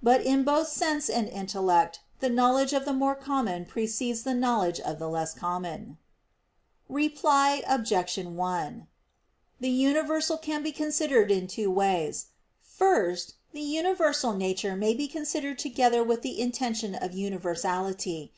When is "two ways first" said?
11.48-13.34